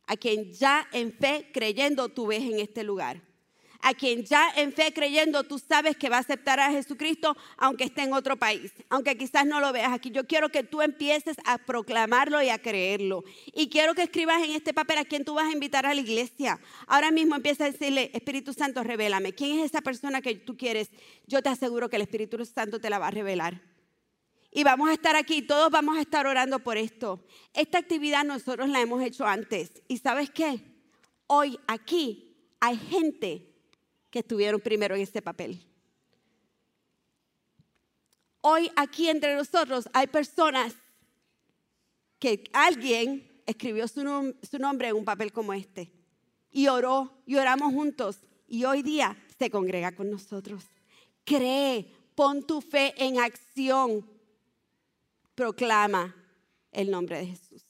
[0.07, 3.21] a quien ya en fe creyendo tú ves en este lugar.
[3.83, 7.83] A quien ya en fe creyendo tú sabes que va a aceptar a Jesucristo aunque
[7.83, 10.09] esté en otro país, aunque quizás no lo veas aquí.
[10.09, 13.23] Yo quiero que tú empieces a proclamarlo y a creerlo.
[13.53, 16.01] Y quiero que escribas en este papel a quien tú vas a invitar a la
[16.01, 16.59] iglesia.
[16.87, 19.33] Ahora mismo empieza a decirle, Espíritu Santo, revélame.
[19.33, 20.89] ¿Quién es esa persona que tú quieres?
[21.27, 23.73] Yo te aseguro que el Espíritu Santo te la va a revelar
[24.55, 27.25] y vamos a estar aquí, todos vamos a estar orando por esto.
[27.53, 29.81] Esta actividad nosotros la hemos hecho antes.
[29.87, 30.61] ¿Y sabes qué?
[31.25, 33.52] Hoy aquí hay gente
[34.13, 35.59] que estuvieron primero en este papel.
[38.41, 40.75] Hoy aquí entre nosotros hay personas
[42.19, 44.03] que alguien escribió su,
[44.59, 45.91] nombre en un papel como este
[46.51, 50.63] y oró y oramos juntos y hoy día se congrega con nosotros.
[51.23, 54.07] Cree, pon tu fe en acción
[55.33, 56.15] proclama
[56.71, 57.63] el nombre de Jesús.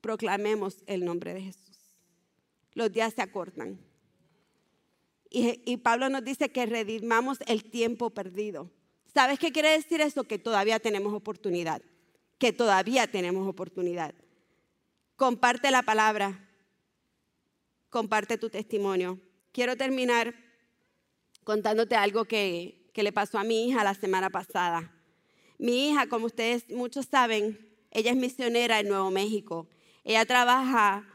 [0.00, 1.98] Proclamemos el nombre de Jesús.
[2.74, 3.85] Los días se acortan.
[5.30, 8.70] Y, Pablo nos dice que redimamos el tiempo perdido.
[9.12, 10.24] ¿Sabes qué quiere decir eso?
[10.24, 11.82] Que todavía tenemos oportunidad.
[12.38, 14.14] Que todavía tenemos oportunidad.
[15.16, 16.48] Comparte la palabra.
[17.90, 19.18] Comparte tu testimonio.
[19.52, 20.34] Quiero terminar
[21.44, 24.92] contándote algo que, que le pasó a mi hija la semana pasada.
[25.58, 27.58] Mi hija, como ustedes muchos saben,
[27.90, 29.66] ella es misionera en Nuevo México.
[30.04, 31.06] Ella trabaja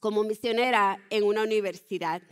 [0.00, 2.22] como misionera en una universidad.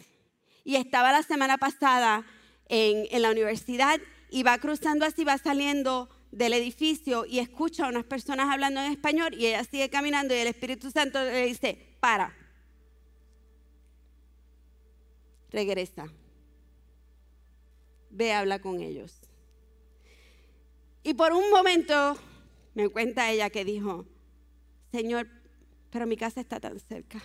[0.68, 2.26] Y estaba la semana pasada
[2.68, 7.88] en, en, la universidad y va cruzando así, va saliendo del edificio y escucha a
[7.88, 11.96] unas personas hablando en español y ella sigue caminando y el Espíritu Santo le dice,
[12.00, 12.37] para,
[15.50, 16.12] regresa,
[18.11, 19.22] ve, habla con ellos.
[21.02, 22.14] Y por un momento
[22.74, 24.04] me cuenta ella que dijo,
[24.92, 25.28] Señor,
[25.88, 27.22] pero mi casa está tan cerca.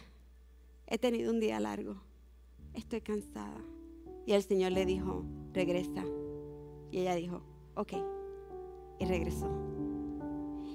[0.87, 2.12] He tenido un día largo.
[2.73, 3.61] Estoy cansada.
[4.25, 6.03] Y el Señor le dijo, regresa.
[6.91, 7.41] Y ella dijo,
[7.75, 7.93] ok.
[8.99, 9.49] Y regresó.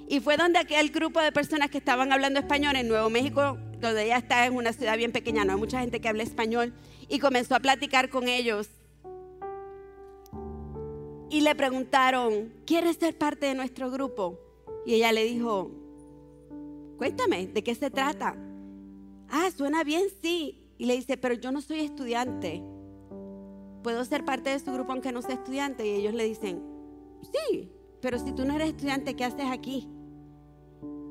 [0.08, 4.04] Y fue donde aquel grupo de personas que estaban hablando español en Nuevo México, donde
[4.04, 6.72] ella está en una ciudad bien pequeña, no hay mucha gente que habla español,
[7.08, 8.68] y comenzó a platicar con ellos
[11.30, 14.38] y le preguntaron, ¿quieres ser parte de nuestro grupo?
[14.86, 15.70] Y ella le dijo,
[16.96, 18.34] cuéntame, ¿de qué se trata?
[19.28, 20.67] Ah, suena bien, sí.
[20.78, 22.62] Y le dice, pero yo no soy estudiante.
[23.82, 25.86] ¿Puedo ser parte de su grupo aunque no sea estudiante?
[25.86, 26.62] Y ellos le dicen,
[27.22, 29.88] sí, pero si tú no eres estudiante, ¿qué haces aquí?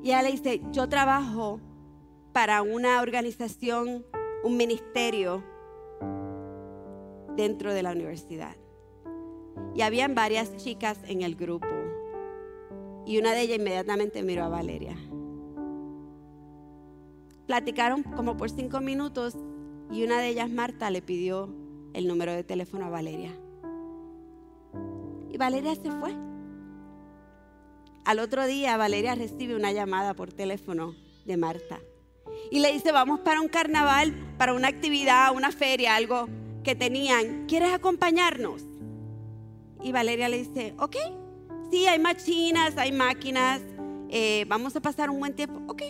[0.02, 1.60] Y ella le dice, yo trabajo
[2.32, 4.06] para una organización,
[4.42, 5.44] un ministerio
[7.36, 8.56] dentro de la universidad.
[9.74, 11.68] Y habían varias chicas en el grupo.
[13.06, 14.96] Y una de ellas inmediatamente miró a Valeria.
[17.46, 19.36] Platicaron como por cinco minutos
[19.90, 21.48] y una de ellas, Marta, le pidió
[21.94, 23.32] el número de teléfono a Valeria.
[25.30, 26.14] Y Valeria se fue.
[28.04, 30.94] Al otro día, Valeria recibe una llamada por teléfono
[31.26, 31.80] de Marta.
[32.50, 36.28] Y le dice, vamos para un carnaval, para una actividad, una feria, algo
[36.64, 37.46] que tenían.
[37.46, 38.64] ¿Quieres acompañarnos?
[39.82, 40.96] Y Valeria le dice, ok,
[41.70, 43.60] sí, hay machinas, hay máquinas,
[44.08, 45.60] eh, vamos a pasar un buen tiempo.
[45.66, 45.82] Ok.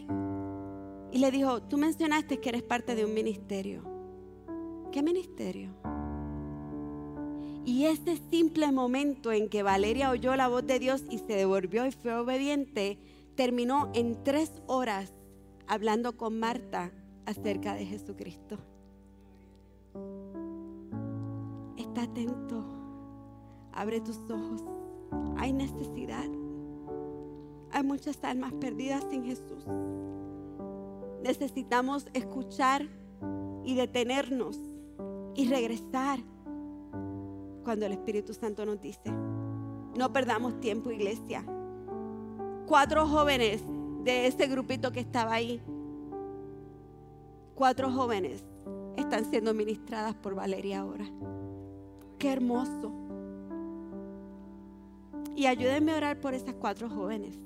[1.11, 3.83] Y le dijo, tú mencionaste que eres parte de un ministerio.
[4.93, 5.75] ¿Qué ministerio?
[7.65, 11.87] Y ese simple momento en que Valeria oyó la voz de Dios y se devolvió
[11.87, 12.99] y fue obediente,
[13.35, 15.13] terminó en tres horas
[15.67, 16.91] hablando con Marta
[17.27, 18.59] acerca de Jesucristo.
[21.77, 22.65] Está atento,
[23.73, 24.63] abre tus ojos.
[25.37, 26.29] Hay necesidad.
[27.71, 29.65] Hay muchas almas perdidas sin Jesús.
[31.23, 32.89] Necesitamos escuchar
[33.65, 34.59] y detenernos
[35.35, 36.21] y regresar
[37.65, 39.11] cuando el Espíritu Santo nos dice.
[39.97, 41.45] No perdamos tiempo, iglesia.
[42.67, 43.63] Cuatro jóvenes
[44.05, 45.61] de ese grupito que estaba ahí,
[47.55, 48.45] cuatro jóvenes
[48.97, 51.05] están siendo ministradas por Valeria ahora.
[52.19, 52.93] Qué hermoso.
[55.35, 57.39] Y ayúdenme a orar por esas cuatro jóvenes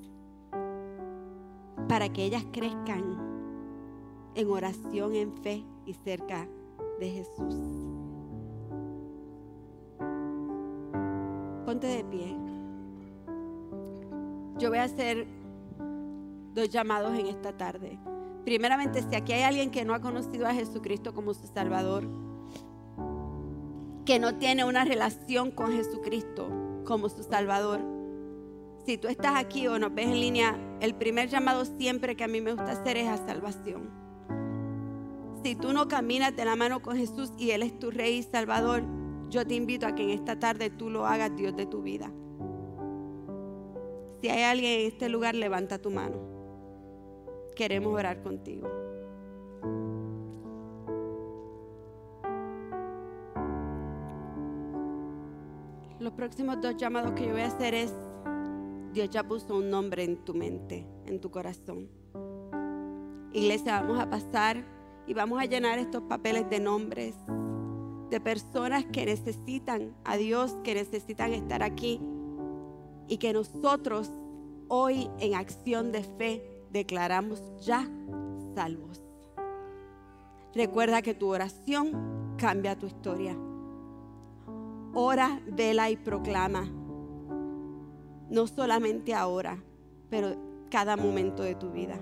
[1.88, 3.31] para que ellas crezcan
[4.34, 6.48] en oración, en fe y cerca
[6.98, 7.54] de Jesús.
[11.64, 12.36] Ponte de pie.
[14.58, 15.26] Yo voy a hacer
[16.54, 17.98] dos llamados en esta tarde.
[18.44, 22.04] Primeramente, si aquí hay alguien que no ha conocido a Jesucristo como su Salvador,
[24.04, 26.48] que no tiene una relación con Jesucristo
[26.84, 27.80] como su Salvador,
[28.84, 32.28] si tú estás aquí o nos ves en línea, el primer llamado siempre que a
[32.28, 34.01] mí me gusta hacer es a salvación.
[35.42, 38.22] Si tú no caminas de la mano con Jesús y Él es tu Rey y
[38.22, 38.84] Salvador,
[39.28, 42.12] yo te invito a que en esta tarde tú lo hagas Dios de tu vida.
[44.20, 46.16] Si hay alguien en este lugar, levanta tu mano.
[47.56, 48.68] Queremos orar contigo.
[55.98, 57.92] Los próximos dos llamados que yo voy a hacer es,
[58.92, 61.88] Dios ya puso un nombre en tu mente, en tu corazón.
[63.32, 67.14] Iglesia, vamos a pasar y vamos a llenar estos papeles de nombres
[68.10, 72.00] de personas que necesitan a Dios, que necesitan estar aquí
[73.08, 74.10] y que nosotros
[74.68, 77.88] hoy en acción de fe declaramos ya
[78.54, 79.02] salvos.
[80.54, 83.36] Recuerda que tu oración cambia tu historia.
[84.94, 86.70] Ora, vela y proclama.
[88.28, 89.62] No solamente ahora,
[90.10, 90.36] pero
[90.70, 91.98] cada momento de tu vida.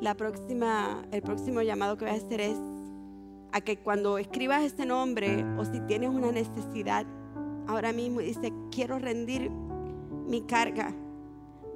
[0.00, 2.56] La próxima, el próximo llamado que voy a hacer es
[3.52, 7.04] a que cuando escribas ese nombre o si tienes una necesidad
[7.66, 9.50] ahora mismo y dices, quiero rendir
[10.26, 10.94] mi carga,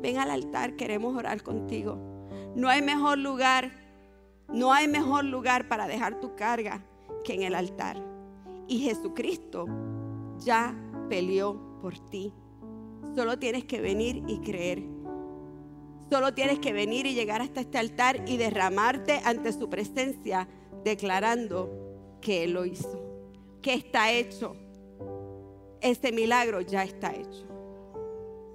[0.01, 1.99] ven al altar, queremos orar contigo.
[2.57, 3.73] No hay mejor lugar,
[4.49, 6.83] no hay mejor lugar para dejar tu carga
[7.25, 8.03] que en el altar.
[8.69, 9.67] Y Jesucristo
[10.39, 10.75] ya
[11.11, 12.33] peleó por ti.
[13.15, 14.94] Solo tienes que venir y creer.
[16.11, 20.49] Solo tienes que venir y llegar hasta este altar y derramarte ante su presencia,
[20.85, 23.03] declarando que Él lo hizo,
[23.63, 24.57] que está hecho.
[25.81, 27.47] Este milagro ya está hecho.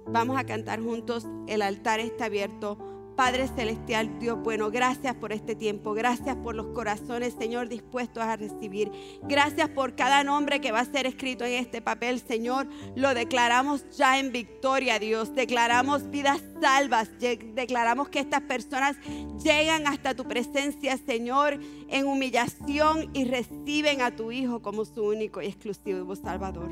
[0.06, 2.78] Vamos a cantar juntos, el altar está abierto
[3.16, 8.36] Padre Celestial, Dios bueno, gracias por este tiempo, gracias por los corazones, Señor, dispuestos a
[8.36, 8.90] recibir.
[9.22, 12.68] Gracias por cada nombre que va a ser escrito en este papel, Señor.
[12.96, 15.34] Lo declaramos ya en victoria, Dios.
[15.34, 18.96] Declaramos vidas salvas, declaramos que estas personas
[19.42, 21.58] llegan hasta tu presencia, Señor,
[21.88, 26.70] en humillación y reciben a tu Hijo como su único y exclusivo Salvador.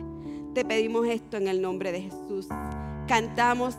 [0.55, 2.49] Te pedimos esto en el nombre de Jesús.
[3.07, 3.77] Cantamos